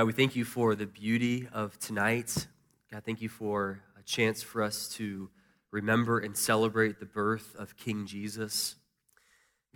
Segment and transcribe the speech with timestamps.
[0.00, 2.46] God, we thank you for the beauty of tonight.
[2.90, 5.28] God, thank you for a chance for us to
[5.72, 8.76] remember and celebrate the birth of King Jesus.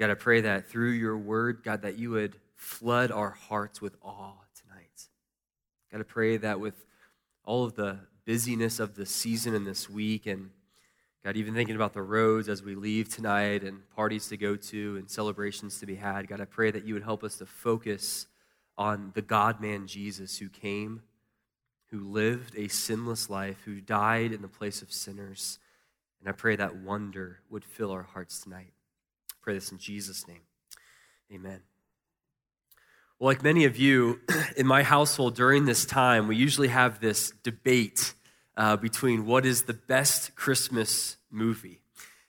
[0.00, 3.96] God, I pray that through your word, God, that you would flood our hearts with
[4.00, 5.08] awe tonight.
[5.92, 6.86] God, I pray that with
[7.45, 10.48] all of the busyness of the season and this week, and
[11.22, 14.96] God, even thinking about the roads as we leave tonight and parties to go to
[14.96, 18.27] and celebrations to be had, God, I pray that you would help us to focus
[18.77, 21.02] on the God man Jesus who came,
[21.91, 25.59] who lived a sinless life, who died in the place of sinners.
[26.20, 28.73] And I pray that wonder would fill our hearts tonight.
[29.30, 30.42] I pray this in Jesus' name.
[31.33, 31.60] Amen.
[33.19, 34.20] Well, like many of you
[34.56, 38.14] in my household during this time, we usually have this debate
[38.56, 41.80] uh, between what is the best Christmas movie.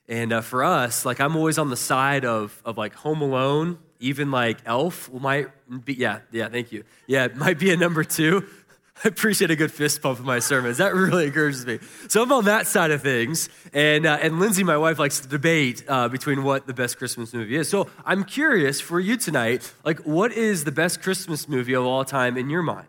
[0.07, 3.79] And uh, for us, like I'm always on the side of, of like Home Alone
[3.99, 5.47] even like Elf might
[5.85, 6.83] be, yeah, yeah, thank you.
[7.07, 8.45] Yeah, it might be a number two.
[9.03, 10.77] I appreciate a good fist pump in my sermons.
[10.77, 11.79] That really encourages me.
[12.07, 13.49] So I'm on that side of things.
[13.73, 17.33] And, uh, and Lindsay, my wife, likes to debate uh, between what the best Christmas
[17.33, 17.67] movie is.
[17.67, 22.05] So I'm curious for you tonight, like, what is the best Christmas movie of all
[22.05, 22.87] time in your mind?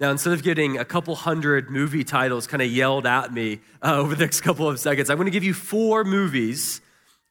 [0.00, 3.96] Now, instead of getting a couple hundred movie titles kind of yelled at me uh,
[3.96, 6.80] over the next couple of seconds, I'm going to give you four movies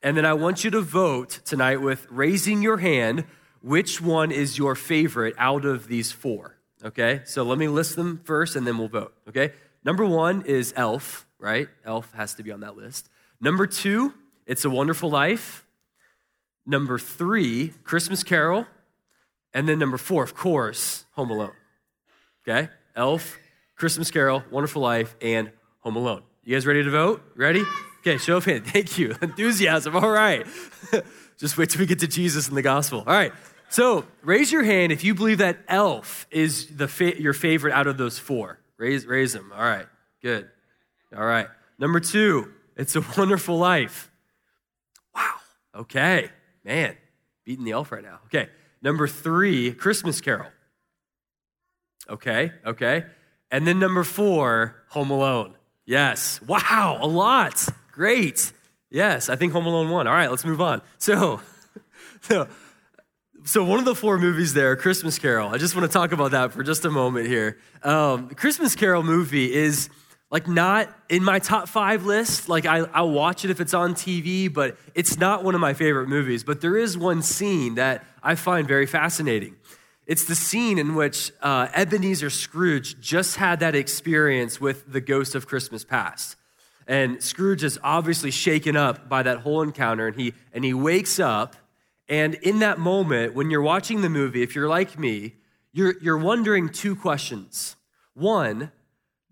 [0.02, 3.26] and then I want you to vote tonight with raising your hand
[3.62, 6.58] which one is your favorite out of these four.
[6.84, 7.22] Okay?
[7.26, 9.14] So let me list them first and then we'll vote.
[9.28, 9.54] Okay?
[9.84, 11.67] Number one is Elf, right?
[11.84, 13.09] Elf has to be on that list.
[13.42, 14.14] Number two,
[14.45, 15.66] It's a Wonderful Life.
[16.66, 18.67] Number three, Christmas Carol.
[19.54, 21.54] And then number four, of course, Home Alone.
[22.48, 22.70] Okay?
[22.95, 23.38] Elf,
[23.76, 26.23] Christmas Carol, Wonderful Life, and Home Alone.
[26.44, 27.22] You guys ready to vote?
[27.36, 27.64] Ready?
[28.08, 28.70] Okay, show of hands.
[28.72, 29.16] Thank you.
[29.22, 29.94] Enthusiasm.
[29.94, 30.48] All right.
[31.38, 33.00] Just wait till we get to Jesus and the gospel.
[33.00, 33.34] All right.
[33.70, 37.86] So raise your hand if you believe that elf is the fa- your favorite out
[37.86, 38.60] of those four.
[38.78, 39.52] Raise, raise them.
[39.54, 39.88] All right.
[40.22, 40.48] Good.
[41.16, 41.48] All right.
[41.78, 44.10] Number two, it's a wonderful life.
[45.14, 45.34] Wow.
[45.76, 46.30] Okay.
[46.64, 46.96] Man,
[47.44, 48.20] beating the elf right now.
[48.28, 48.48] Okay.
[48.82, 50.48] Number three, Christmas Carol.
[52.10, 52.54] Okay.
[52.66, 53.04] Okay.
[53.52, 55.56] And then number four, Home Alone.
[55.86, 56.42] Yes.
[56.42, 57.00] Wow.
[57.02, 57.67] A lot.
[57.98, 58.54] Great.
[58.92, 60.06] Yes, I think Home Alone won.
[60.06, 60.84] All right, let's move on.
[61.00, 61.42] So,
[62.22, 62.48] so,
[63.44, 65.50] so one of the four movies there, Christmas Carol.
[65.50, 67.58] I just want to talk about that for just a moment here.
[67.82, 69.90] Um, the Christmas Carol movie is
[70.30, 72.48] like not in my top five list.
[72.48, 75.74] Like I, I'll watch it if it's on TV, but it's not one of my
[75.74, 76.44] favorite movies.
[76.44, 79.56] But there is one scene that I find very fascinating.
[80.06, 85.34] It's the scene in which uh, Ebenezer Scrooge just had that experience with the ghost
[85.34, 86.36] of Christmas past.
[86.87, 91.20] And Scrooge is obviously shaken up by that whole encounter, and he, and he wakes
[91.20, 91.55] up.
[92.08, 95.36] And in that moment, when you're watching the movie, if you're like me,
[95.73, 97.75] you're, you're wondering two questions.
[98.14, 98.71] One,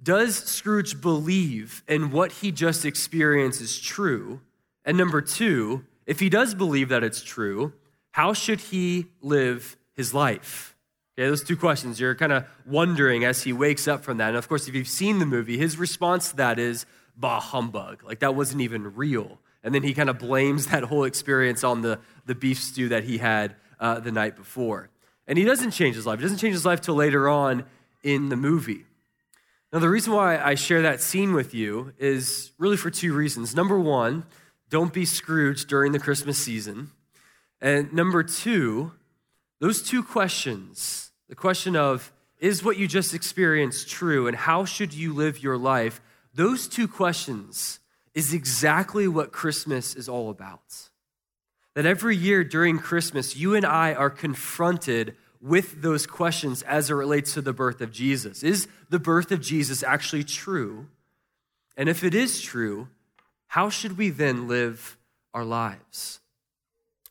[0.03, 4.41] does Scrooge believe in what he just experienced is true?
[4.83, 7.73] And number two, if he does believe that it's true,
[8.11, 10.75] how should he live his life?
[11.17, 14.29] Okay, those two questions you're kind of wondering as he wakes up from that.
[14.29, 16.85] And of course, if you've seen the movie, his response to that is,
[17.17, 18.03] bah humbug.
[18.03, 19.39] Like that wasn't even real.
[19.63, 23.03] And then he kind of blames that whole experience on the, the beef stew that
[23.03, 24.89] he had uh, the night before.
[25.27, 26.19] And he doesn't change his life.
[26.19, 27.65] He doesn't change his life till later on
[28.03, 28.85] in the movie.
[29.73, 33.55] Now, the reason why I share that scene with you is really for two reasons.
[33.55, 34.25] Number one,
[34.69, 36.91] don't be Scrooge during the Christmas season.
[37.59, 38.91] And number two,
[39.59, 44.93] those two questions the question of, is what you just experienced true, and how should
[44.93, 46.01] you live your life?
[46.35, 47.79] Those two questions
[48.13, 50.89] is exactly what Christmas is all about.
[51.75, 56.93] That every year during Christmas, you and I are confronted with those questions as it
[56.93, 58.43] relates to the birth of Jesus.
[58.43, 60.87] Is the birth of Jesus actually true?
[61.77, 62.89] And if it is true,
[63.47, 64.97] how should we then live
[65.33, 66.19] our lives?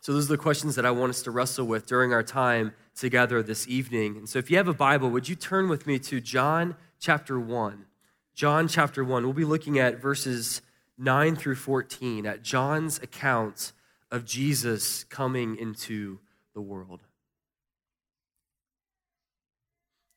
[0.01, 2.73] So, those are the questions that I want us to wrestle with during our time
[2.95, 4.17] together this evening.
[4.17, 7.41] And so, if you have a Bible, would you turn with me to John chapter
[7.41, 7.87] 1?
[8.35, 9.23] John chapter 1.
[9.23, 10.61] We'll be looking at verses
[10.99, 13.73] 9 through 14 at John's account
[14.11, 16.19] of Jesus coming into
[16.53, 17.03] the world.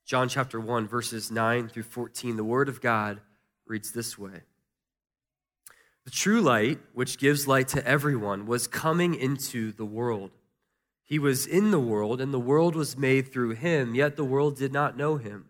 [0.03, 2.37] John chapter 1, verses 9 through 14.
[2.37, 3.21] The Word of God
[3.67, 4.41] reads this way
[6.03, 10.31] The true light, which gives light to everyone, was coming into the world.
[11.03, 14.57] He was in the world, and the world was made through him, yet the world
[14.57, 15.49] did not know him.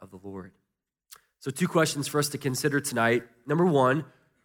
[0.00, 0.52] of the Lord.
[1.38, 3.22] So, two questions for us to consider tonight.
[3.46, 4.04] Number one,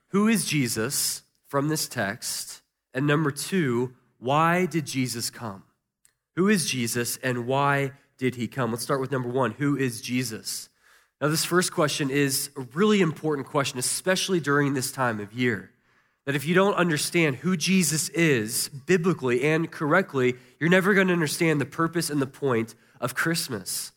[0.09, 2.61] who is Jesus from this text?
[2.93, 5.63] And number two, why did Jesus come?
[6.35, 8.71] Who is Jesus and why did he come?
[8.71, 10.69] Let's start with number one Who is Jesus?
[11.19, 15.71] Now, this first question is a really important question, especially during this time of year.
[16.25, 21.13] That if you don't understand who Jesus is biblically and correctly, you're never going to
[21.13, 23.91] understand the purpose and the point of Christmas.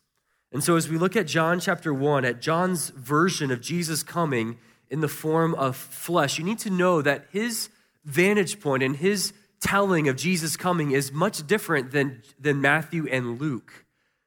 [0.54, 4.56] And so, as we look at John chapter 1, at John's version of Jesus coming
[4.88, 7.70] in the form of flesh, you need to know that his
[8.04, 13.40] vantage point and his telling of Jesus coming is much different than, than Matthew and
[13.40, 13.84] Luke.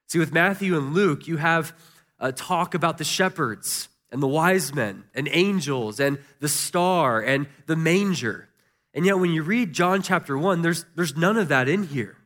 [0.07, 1.73] See, with Matthew and Luke, you have
[2.19, 7.47] a talk about the shepherds and the wise men and angels and the star and
[7.67, 8.49] the manger.
[8.93, 12.17] And yet, when you read John chapter 1, there's, there's none of that in here.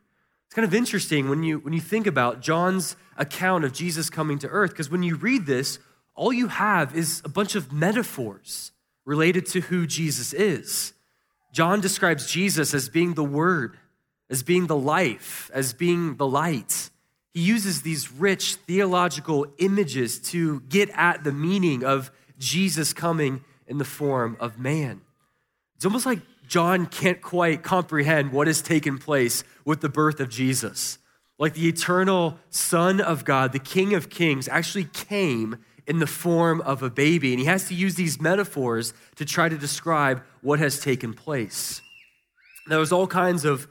[0.51, 4.37] It's kind of interesting when you, when you think about John's account of Jesus coming
[4.39, 5.79] to earth, because when you read this,
[6.13, 8.73] all you have is a bunch of metaphors
[9.05, 10.91] related to who Jesus is.
[11.53, 13.77] John describes Jesus as being the Word,
[14.29, 16.89] as being the life, as being the light.
[17.33, 23.77] He uses these rich theological images to get at the meaning of Jesus coming in
[23.77, 24.99] the form of man.
[25.77, 26.19] It's almost like
[26.51, 30.99] John can't quite comprehend what has taken place with the birth of Jesus.
[31.39, 36.59] Like the eternal Son of God, the King of Kings, actually came in the form
[36.59, 37.31] of a baby.
[37.31, 41.81] And he has to use these metaphors to try to describe what has taken place.
[42.67, 43.69] There was all kinds of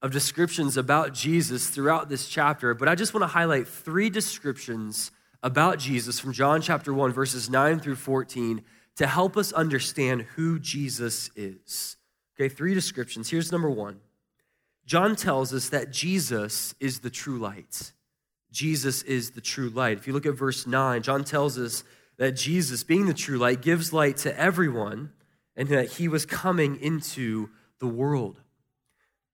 [0.00, 5.12] of descriptions about Jesus throughout this chapter, but I just want to highlight three descriptions
[5.42, 8.62] about Jesus from John chapter 1, verses 9 through 14,
[8.96, 11.98] to help us understand who Jesus is.
[12.34, 13.30] Okay, three descriptions.
[13.30, 14.00] Here's number one
[14.86, 17.92] John tells us that Jesus is the true light.
[18.50, 19.96] Jesus is the true light.
[19.98, 21.84] If you look at verse 9, John tells us
[22.18, 25.12] that Jesus, being the true light, gives light to everyone
[25.56, 27.48] and that he was coming into
[27.78, 28.40] the world.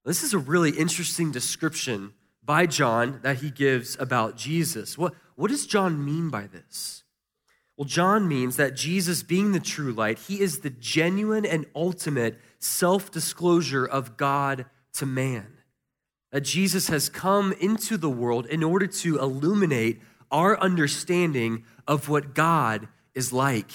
[0.04, 4.96] This is a really interesting description by John that he gives about Jesus.
[4.96, 7.04] What, what does John mean by this?
[7.76, 12.40] Well, John means that Jesus, being the true light, he is the genuine and ultimate
[12.58, 15.58] self disclosure of God to man.
[16.30, 20.00] That Jesus has come into the world in order to illuminate
[20.30, 23.70] our understanding of what God is like.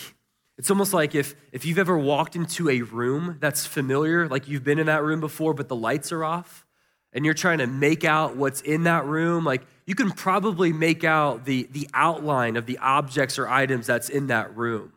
[0.57, 4.63] It's almost like if, if you've ever walked into a room that's familiar, like you've
[4.63, 6.65] been in that room before, but the lights are off,
[7.11, 11.03] and you're trying to make out what's in that room, like you can probably make
[11.03, 14.93] out the, the outline of the objects or items that's in that room.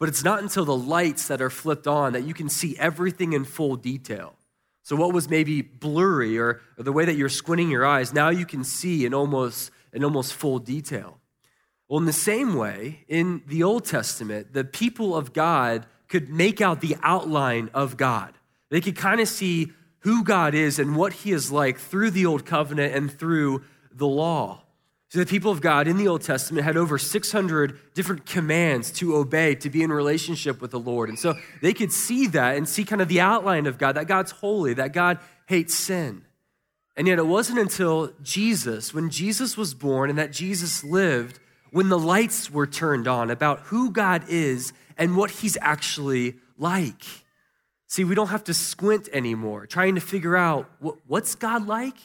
[0.00, 3.34] But it's not until the lights that are flipped on that you can see everything
[3.34, 4.34] in full detail.
[4.82, 8.30] So, what was maybe blurry or, or the way that you're squinting your eyes, now
[8.30, 11.18] you can see in almost, in almost full detail.
[11.86, 16.60] Well, in the same way, in the Old Testament, the people of God could make
[16.60, 18.32] out the outline of God.
[18.70, 22.24] They could kind of see who God is and what he is like through the
[22.26, 24.62] Old Covenant and through the law.
[25.10, 29.16] So the people of God in the Old Testament had over 600 different commands to
[29.16, 31.08] obey, to be in relationship with the Lord.
[31.08, 34.06] And so they could see that and see kind of the outline of God, that
[34.06, 36.22] God's holy, that God hates sin.
[36.96, 41.40] And yet it wasn't until Jesus, when Jesus was born and that Jesus lived,
[41.72, 47.02] when the lights were turned on about who God is and what he's actually like.
[47.88, 50.70] See, we don't have to squint anymore trying to figure out
[51.08, 51.96] what's God like?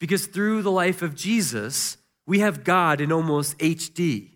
[0.00, 1.96] Because through the life of Jesus,
[2.30, 4.28] we have God in almost HD.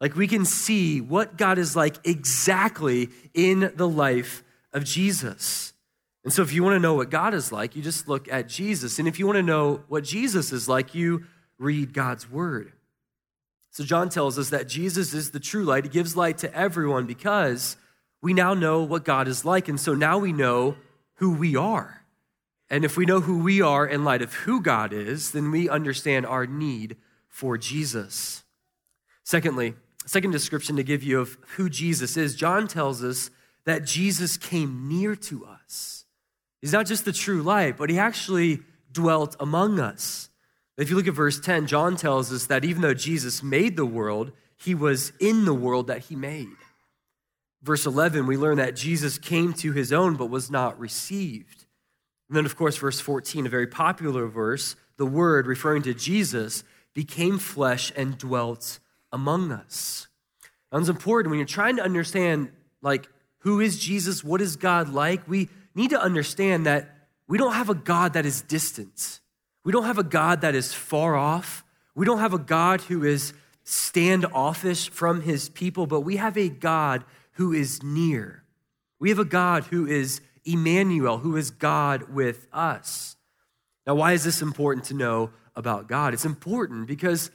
[0.00, 4.42] Like we can see what God is like exactly in the life
[4.72, 5.74] of Jesus.
[6.24, 8.48] And so, if you want to know what God is like, you just look at
[8.48, 8.98] Jesus.
[8.98, 11.26] And if you want to know what Jesus is like, you
[11.58, 12.72] read God's word.
[13.70, 15.84] So John tells us that Jesus is the true light.
[15.84, 17.76] He gives light to everyone because
[18.22, 19.68] we now know what God is like.
[19.68, 20.76] And so now we know
[21.16, 22.02] who we are.
[22.70, 25.68] And if we know who we are in light of who God is, then we
[25.68, 26.96] understand our need
[27.32, 28.44] for Jesus.
[29.24, 29.74] Secondly,
[30.06, 33.30] second description to give you of who Jesus is, John tells us
[33.64, 36.04] that Jesus came near to us.
[36.60, 38.60] He's not just the true light, but he actually
[38.92, 40.28] dwelt among us.
[40.76, 43.86] If you look at verse 10, John tells us that even though Jesus made the
[43.86, 46.48] world, he was in the world that he made.
[47.62, 51.64] Verse 11, we learn that Jesus came to his own but was not received.
[52.28, 56.64] And then, of course, verse 14, a very popular verse, the Word, referring to Jesus,
[56.94, 58.78] became flesh and dwelt
[59.10, 60.08] among us.
[60.72, 63.08] It's important when you're trying to understand, like,
[63.40, 64.24] who is Jesus?
[64.24, 65.28] What is God like?
[65.28, 69.20] We need to understand that we don't have a God that is distant.
[69.64, 71.64] We don't have a God that is far off.
[71.94, 73.34] We don't have a God who is
[73.64, 78.42] standoffish from his people, but we have a God who is near.
[78.98, 83.16] We have a God who is Emmanuel, who is God with us.
[83.86, 86.14] Now, why is this important to know about God?
[86.14, 87.30] It's important because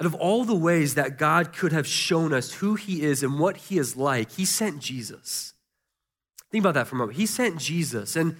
[0.00, 3.38] out of all the ways that God could have shown us who he is and
[3.38, 5.54] what he is like, he sent Jesus.
[6.50, 7.16] Think about that for a moment.
[7.16, 8.16] He sent Jesus.
[8.16, 8.36] And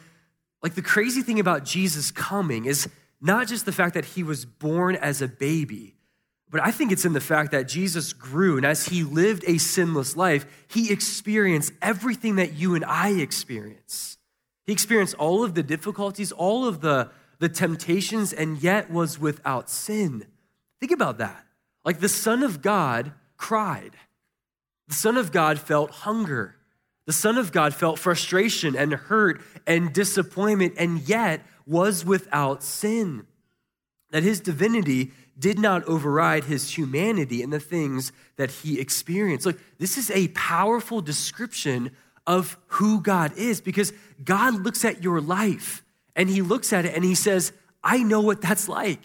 [0.63, 2.89] like the crazy thing about Jesus coming is
[3.21, 5.97] not just the fact that he was born as a baby,
[6.49, 9.59] but I think it's in the fact that Jesus grew, and as he lived a
[9.59, 14.17] sinless life, he experienced everything that you and I experience.
[14.65, 19.69] He experienced all of the difficulties, all of the, the temptations, and yet was without
[19.69, 20.27] sin.
[20.81, 21.45] Think about that.
[21.85, 23.93] Like the Son of God cried,
[24.89, 26.57] the Son of God felt hunger,
[27.07, 33.27] the Son of God felt frustration and hurt and disappointment, and yet was without sin.
[34.11, 39.47] That his divinity did not override his humanity and the things that he experienced.
[39.47, 41.91] Look, this is a powerful description
[42.27, 43.93] of who God is because
[44.25, 45.85] God looks at your life
[46.17, 47.53] and he looks at it and he says,
[47.85, 49.05] I know what that's like.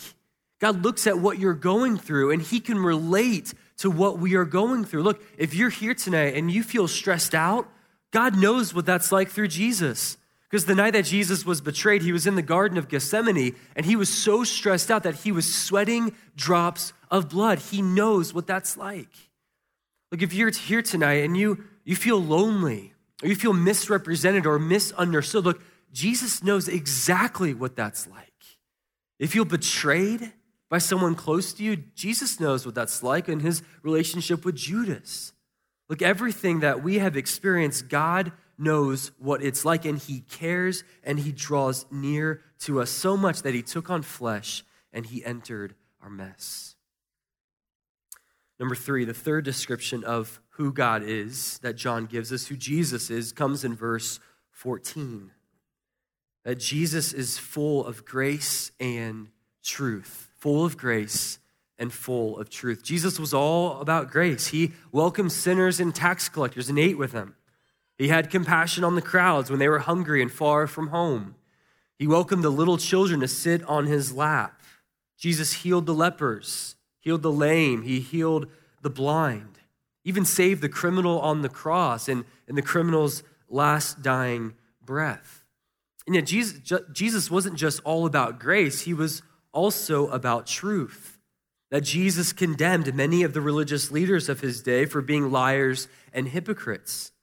[0.59, 4.45] God looks at what you're going through and he can relate to what we are
[4.45, 5.03] going through.
[5.03, 7.67] Look, if you're here tonight and you feel stressed out,
[8.11, 10.17] God knows what that's like through Jesus.
[10.49, 13.85] Because the night that Jesus was betrayed, he was in the Garden of Gethsemane and
[13.85, 17.59] he was so stressed out that he was sweating drops of blood.
[17.59, 19.09] He knows what that's like.
[20.11, 24.59] Look, if you're here tonight and you, you feel lonely or you feel misrepresented or
[24.59, 25.61] misunderstood, look,
[25.91, 28.31] Jesus knows exactly what that's like.
[29.19, 30.33] If you're betrayed
[30.69, 35.33] by someone close to you, Jesus knows what that's like in his relationship with Judas.
[35.89, 41.19] Look, everything that we have experienced, God knows what it's like, and he cares and
[41.19, 45.75] he draws near to us so much that he took on flesh and he entered
[46.01, 46.75] our mess.
[48.59, 53.09] Number three, the third description of who God is that John gives us, who Jesus
[53.09, 54.19] is, comes in verse
[54.51, 55.31] 14.
[56.43, 59.27] That Jesus is full of grace and
[59.63, 61.39] truth, full of grace
[61.77, 62.83] and full of truth.
[62.83, 64.47] Jesus was all about grace.
[64.47, 67.35] He welcomed sinners and tax collectors and ate with them.
[67.97, 71.35] He had compassion on the crowds when they were hungry and far from home.
[71.97, 74.61] He welcomed the little children to sit on his lap.
[75.17, 78.47] Jesus healed the lepers, healed the lame, he healed
[78.81, 79.59] the blind,
[80.03, 85.40] even saved the criminal on the cross and, and the criminal's last dying breath.
[86.05, 86.59] And yet, Jesus,
[86.91, 91.17] Jesus wasn't just all about grace, he was also about truth.
[91.69, 96.27] That Jesus condemned many of the religious leaders of his day for being liars and
[96.27, 97.13] hypocrites.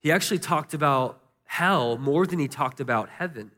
[0.00, 3.50] He actually talked about hell more than he talked about heaven.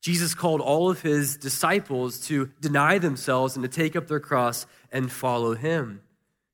[0.00, 4.64] Jesus called all of his disciples to deny themselves and to take up their cross
[4.92, 6.02] and follow him.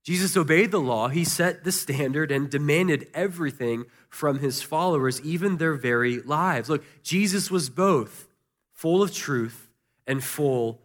[0.04, 5.56] Jesus obeyed the law, he set the standard and demanded everything from his followers, even
[5.56, 6.68] their very lives.
[6.68, 8.26] Look, Jesus was both
[8.73, 9.71] full of truth
[10.06, 10.80] and full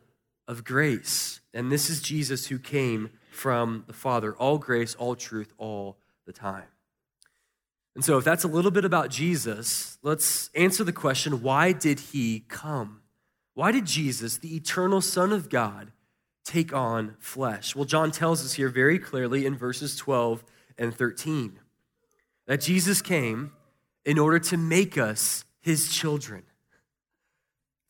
[0.47, 1.41] of grace.
[1.53, 6.33] And this is Jesus who came from the Father all grace, all truth, all the
[6.33, 6.65] time.
[7.95, 11.99] And so, if that's a little bit about Jesus, let's answer the question why did
[11.99, 13.01] he come?
[13.55, 15.91] Why did Jesus, the eternal Son of God,
[16.47, 17.75] take on flesh?
[17.75, 20.43] Well, John tells us here very clearly in verses 12
[20.77, 21.59] and 13
[22.47, 23.51] that Jesus came
[24.05, 26.43] in order to make us his children.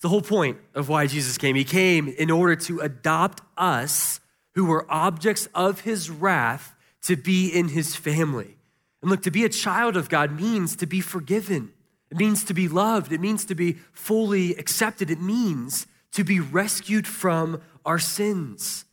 [0.02, 1.56] The whole point of why Jesus came.
[1.56, 4.20] He came in order to adopt us,
[4.56, 8.58] who were objects of his wrath, to be in his family.
[9.02, 11.72] And look, to be a child of God means to be forgiven.
[12.10, 13.12] It means to be loved.
[13.12, 15.12] It means to be fully accepted.
[15.12, 18.86] It means to be rescued from our sins.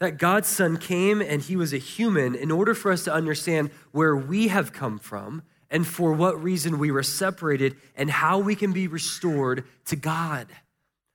[0.00, 3.70] That God's Son came and he was a human in order for us to understand
[3.92, 8.56] where we have come from and for what reason we were separated and how we
[8.56, 10.48] can be restored to God.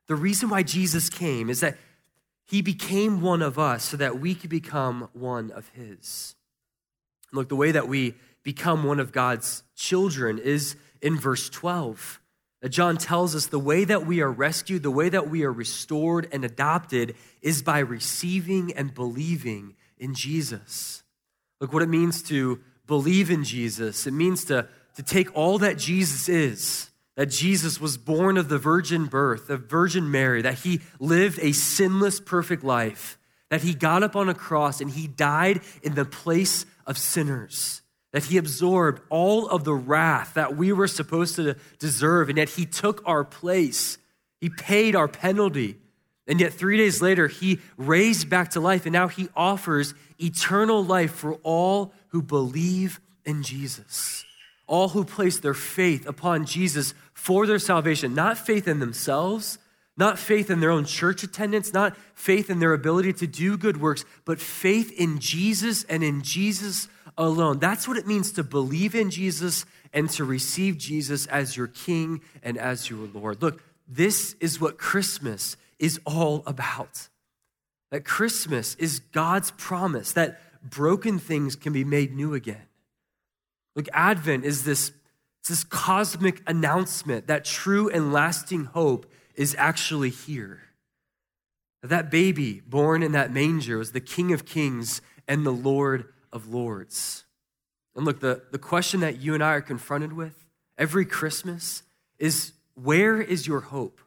[0.07, 1.77] The reason why Jesus came is that
[2.45, 6.35] he became one of us so that we could become one of his.
[7.33, 12.21] Look, the way that we become one of God's children is in verse 12.
[12.61, 15.51] That John tells us the way that we are rescued, the way that we are
[15.51, 21.03] restored and adopted is by receiving and believing in Jesus.
[21.59, 24.07] Look what it means to believe in Jesus.
[24.07, 28.57] It means to, to take all that Jesus is, that Jesus was born of the
[28.57, 33.17] virgin birth, of Virgin Mary, that he lived a sinless, perfect life,
[33.49, 37.81] that he got up on a cross and he died in the place of sinners,
[38.17, 42.49] that he absorbed all of the wrath that we were supposed to deserve, and yet
[42.49, 43.99] he took our place.
[44.41, 45.77] He paid our penalty.
[46.27, 50.83] And yet, three days later, he raised back to life, and now he offers eternal
[50.83, 54.25] life for all who believe in Jesus.
[54.65, 59.59] All who place their faith upon Jesus for their salvation, not faith in themselves,
[59.97, 63.81] not faith in their own church attendance, not faith in their ability to do good
[63.81, 66.87] works, but faith in Jesus and in Jesus
[67.17, 67.57] alone.
[67.59, 72.21] That's what it means to believe in Jesus and to receive Jesus as your King
[72.43, 73.41] and as your Lord.
[73.41, 77.07] Look, this is what Christmas is all about.
[77.89, 80.39] That Christmas is God's promise that
[80.69, 82.63] broken things can be made new again.
[83.75, 84.91] Look, Advent is this,
[85.47, 90.63] this cosmic announcement that true and lasting hope is actually here.
[91.83, 96.49] That baby born in that manger was the King of Kings and the Lord of
[96.53, 97.23] Lords.
[97.95, 100.45] And look, the, the question that you and I are confronted with
[100.77, 101.83] every Christmas
[102.19, 104.01] is where is your hope?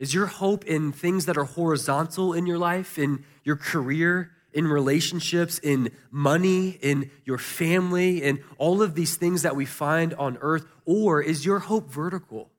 [0.00, 4.66] Is your hope in things that are horizontal in your life, in your career, in
[4.66, 10.38] relationships, in money, in your family, in all of these things that we find on
[10.40, 10.66] earth?
[10.84, 12.50] Or is your hope vertical?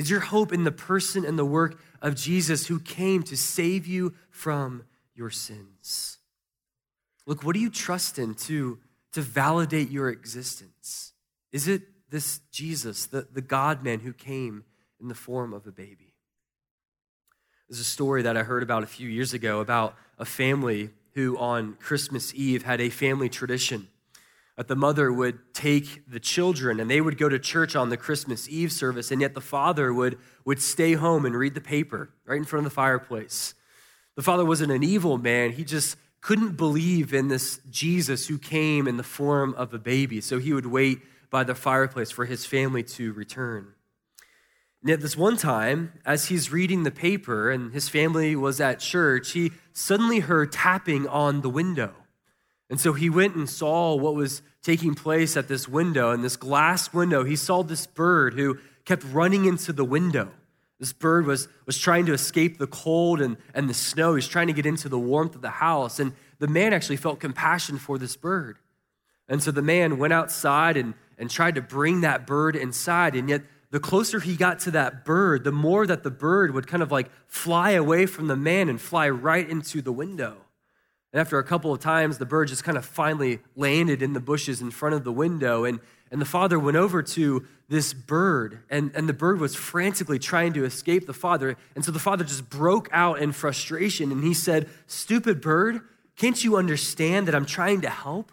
[0.00, 3.86] Is your hope in the person and the work of Jesus who came to save
[3.86, 6.16] you from your sins?
[7.26, 8.78] Look, what do you trust in to,
[9.12, 11.12] to validate your existence?
[11.52, 14.64] Is it this Jesus, the, the God man who came
[15.02, 16.14] in the form of a baby?
[17.68, 21.36] There's a story that I heard about a few years ago about a family who
[21.36, 23.86] on Christmas Eve had a family tradition
[24.60, 27.96] that the mother would take the children and they would go to church on the
[27.96, 32.10] Christmas Eve service, and yet the father would, would stay home and read the paper
[32.26, 33.54] right in front of the fireplace.
[34.16, 38.86] The father wasn't an evil man, he just couldn't believe in this Jesus who came
[38.86, 40.98] in the form of a baby, so he would wait
[41.30, 43.72] by the fireplace for his family to return.
[44.82, 48.78] And yet, this one time, as he's reading the paper and his family was at
[48.78, 51.94] church, he suddenly heard tapping on the window.
[52.70, 56.12] And so he went and saw what was taking place at this window.
[56.12, 60.30] And this glass window, he saw this bird who kept running into the window.
[60.78, 64.14] This bird was, was trying to escape the cold and, and the snow.
[64.14, 65.98] He's trying to get into the warmth of the house.
[65.98, 68.58] And the man actually felt compassion for this bird.
[69.28, 73.14] And so the man went outside and, and tried to bring that bird inside.
[73.14, 76.66] And yet, the closer he got to that bird, the more that the bird would
[76.66, 80.38] kind of like fly away from the man and fly right into the window.
[81.12, 84.20] And after a couple of times, the bird just kind of finally landed in the
[84.20, 85.64] bushes in front of the window.
[85.64, 90.18] And, and the father went over to this bird, and, and the bird was frantically
[90.18, 91.56] trying to escape the father.
[91.74, 95.80] And so the father just broke out in frustration and he said, Stupid bird,
[96.16, 98.32] can't you understand that I'm trying to help?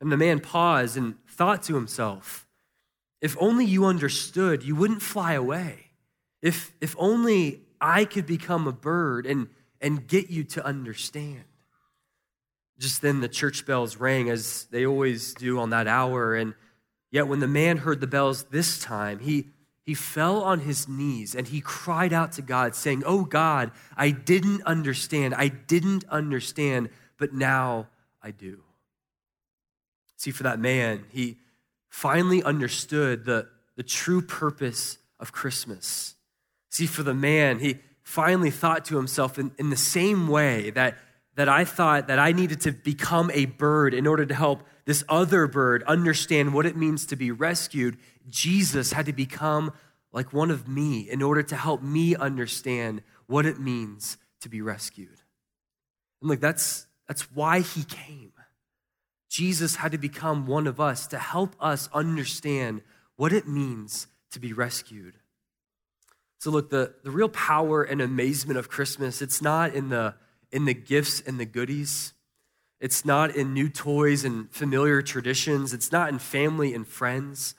[0.00, 2.46] And the man paused and thought to himself,
[3.20, 5.86] if only you understood, you wouldn't fly away.
[6.40, 9.48] If, if only I could become a bird and,
[9.80, 11.44] and get you to understand.
[12.78, 16.34] Just then the church bells rang as they always do on that hour.
[16.34, 16.54] And
[17.10, 19.48] yet, when the man heard the bells this time, he,
[19.82, 24.10] he fell on his knees and he cried out to God, saying, Oh God, I
[24.10, 25.34] didn't understand.
[25.34, 27.88] I didn't understand, but now
[28.22, 28.60] I do.
[30.16, 31.38] See, for that man, he
[31.88, 36.14] finally understood the, the true purpose of Christmas.
[36.70, 40.98] See, for the man, he finally thought to himself in, in the same way that,
[41.38, 45.04] that I thought that I needed to become a bird in order to help this
[45.08, 47.96] other bird understand what it means to be rescued,
[48.28, 49.72] Jesus had to become
[50.10, 54.60] like one of me in order to help me understand what it means to be
[54.60, 55.20] rescued.
[56.20, 58.32] And look, that's, that's why he came.
[59.30, 62.82] Jesus had to become one of us to help us understand
[63.14, 65.14] what it means to be rescued.
[66.40, 70.16] So, look, the, the real power and amazement of Christmas, it's not in the,
[70.50, 72.12] in the gifts and the goodies.
[72.80, 75.72] It's not in new toys and familiar traditions.
[75.72, 77.54] It's not in family and friends.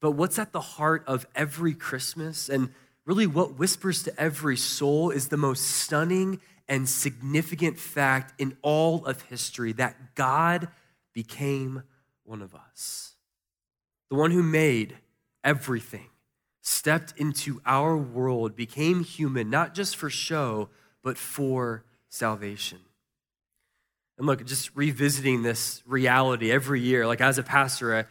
[0.00, 2.70] But what's at the heart of every Christmas and
[3.04, 9.04] really what whispers to every soul is the most stunning and significant fact in all
[9.04, 10.68] of history that God
[11.12, 11.82] became
[12.24, 13.14] one of us.
[14.08, 14.96] The one who made
[15.44, 16.08] everything
[16.62, 20.68] stepped into our world, became human, not just for show,
[21.02, 22.78] but for salvation.
[24.18, 28.04] And look, just revisiting this reality every year, like as a pastor, I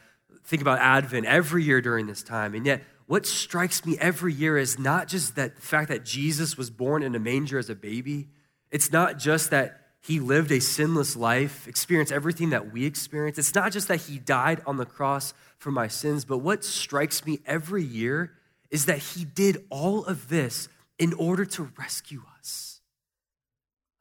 [0.43, 2.55] think about Advent every year during this time.
[2.55, 6.57] And yet, what strikes me every year is not just that the fact that Jesus
[6.57, 8.29] was born in a manger as a baby.
[8.71, 13.37] It's not just that he lived a sinless life, experienced everything that we experience.
[13.37, 17.23] It's not just that he died on the cross for my sins, but what strikes
[17.25, 18.31] me every year
[18.71, 22.70] is that he did all of this in order to rescue us.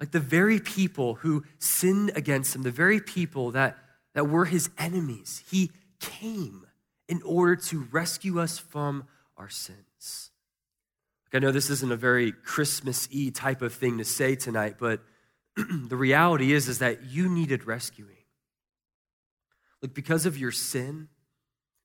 [0.01, 3.77] Like the very people who sinned against him, the very people that,
[4.15, 6.67] that were his enemies, he came
[7.07, 10.31] in order to rescue us from our sins.
[11.27, 14.77] Like I know this isn't a very Christmas y type of thing to say tonight,
[14.79, 15.03] but
[15.57, 18.17] the reality is, is that you needed rescuing.
[19.83, 21.09] Like because of your sin,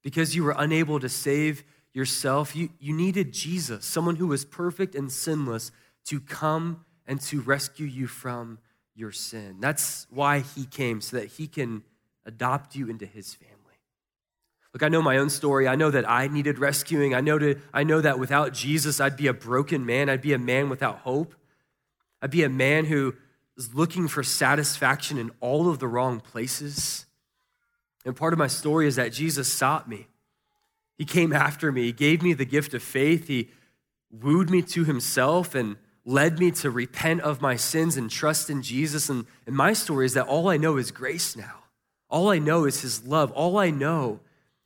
[0.03, 4.95] because you were unable to save yourself, you, you needed Jesus, someone who was perfect
[4.95, 5.71] and sinless,
[6.05, 8.59] to come and to rescue you from
[8.95, 9.57] your sin.
[9.59, 11.83] That's why he came, so that he can
[12.25, 13.55] adopt you into his family.
[14.73, 15.67] Look, I know my own story.
[15.67, 17.15] I know that I needed rescuing.
[17.15, 20.09] I know, to, I know that without Jesus, I'd be a broken man.
[20.09, 21.33] I'd be a man without hope.
[22.21, 23.15] I'd be a man who
[23.57, 27.05] is looking for satisfaction in all of the wrong places.
[28.05, 30.07] And part of my story is that Jesus sought me.
[30.97, 31.83] He came after me.
[31.83, 33.27] He gave me the gift of faith.
[33.27, 33.49] He
[34.11, 38.61] wooed me to himself and led me to repent of my sins and trust in
[38.61, 39.09] Jesus.
[39.09, 41.63] And, and my story is that all I know is grace now.
[42.09, 43.31] All I know is his love.
[43.31, 44.19] All I know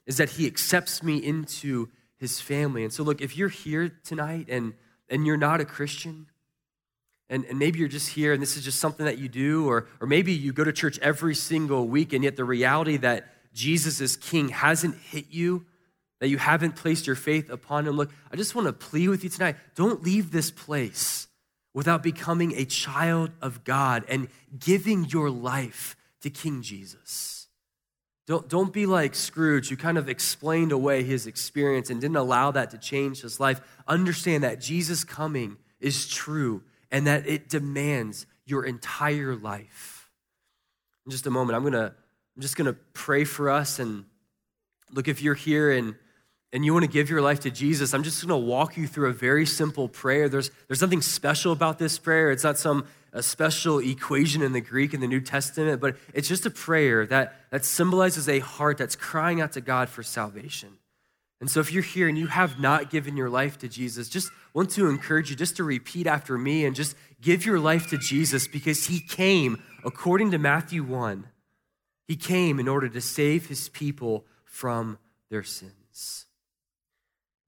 [0.05, 2.83] is that he accepts me into his family.
[2.83, 4.73] And so, look, if you're here tonight and,
[5.09, 6.27] and you're not a Christian,
[7.29, 9.87] and, and maybe you're just here and this is just something that you do, or,
[10.01, 14.01] or maybe you go to church every single week, and yet the reality that Jesus
[14.01, 15.65] is king hasn't hit you,
[16.19, 17.95] that you haven't placed your faith upon him.
[17.95, 21.28] Look, I just want to plead with you tonight don't leave this place
[21.73, 24.27] without becoming a child of God and
[24.57, 27.47] giving your life to King Jesus.
[28.27, 32.51] Don't, don't be like Scrooge, who kind of explained away his experience and didn't allow
[32.51, 33.59] that to change his life.
[33.87, 40.11] Understand that Jesus coming is true and that it demands your entire life.
[41.05, 41.93] In just a moment, I'm gonna,
[42.35, 43.79] I'm just gonna pray for us.
[43.79, 44.05] And
[44.91, 45.95] look, if you're here and
[46.51, 48.87] and you want to give your life to Jesus, I'm just going to walk you
[48.87, 50.27] through a very simple prayer.
[50.29, 52.31] There's, there's nothing special about this prayer.
[52.31, 52.85] It's not some
[53.21, 57.35] special equation in the Greek in the New Testament, but it's just a prayer that,
[57.51, 60.77] that symbolizes a heart that's crying out to God for salvation.
[61.39, 64.31] And so if you're here and you have not given your life to Jesus, just
[64.53, 67.97] want to encourage you just to repeat after me and just give your life to
[67.97, 71.27] Jesus because he came, according to Matthew 1,
[72.07, 74.97] he came in order to save his people from
[75.29, 76.25] their sins.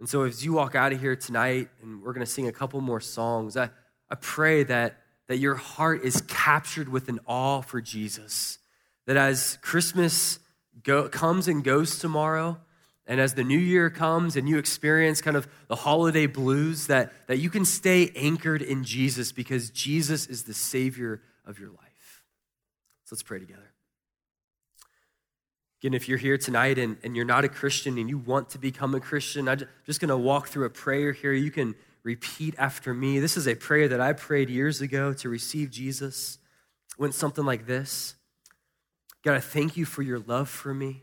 [0.01, 2.51] And so as you walk out of here tonight, and we're going to sing a
[2.51, 3.69] couple more songs, I,
[4.09, 8.57] I pray that, that your heart is captured with an awe for Jesus.
[9.05, 10.39] That as Christmas
[10.81, 12.59] go, comes and goes tomorrow,
[13.05, 17.13] and as the new year comes and you experience kind of the holiday blues, that,
[17.27, 22.23] that you can stay anchored in Jesus because Jesus is the Savior of your life.
[23.03, 23.70] So let's pray together.
[25.81, 28.59] Again, if you're here tonight and, and you're not a Christian and you want to
[28.59, 31.33] become a Christian, I'm just going to walk through a prayer here.
[31.33, 33.19] You can repeat after me.
[33.19, 36.37] This is a prayer that I prayed years ago to receive Jesus.
[36.91, 38.15] It went something like this
[39.23, 41.01] God, I thank you for your love for me.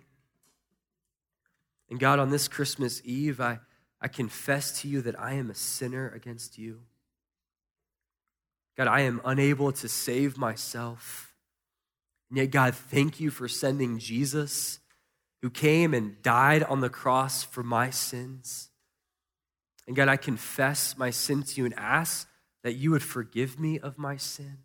[1.91, 3.59] And God, on this Christmas Eve, I,
[4.01, 6.83] I confess to you that I am a sinner against you.
[8.77, 11.28] God, I am unable to save myself.
[12.31, 14.81] And yet, God, thank you for sending Jesus,
[15.43, 18.71] who came and died on the cross for my sins.
[19.87, 22.29] And God, I confess my sin to you and ask
[22.63, 24.59] that you would forgive me of my sin.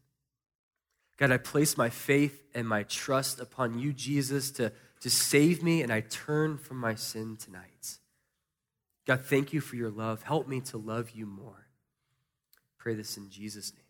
[1.17, 4.73] God, I place my faith and my trust upon you, Jesus, to
[5.04, 7.97] to save me, and I turn from my sin tonight.
[9.06, 10.23] God, thank you for your love.
[10.23, 11.67] Help me to love you more.
[12.78, 13.83] Pray this in Jesus' name.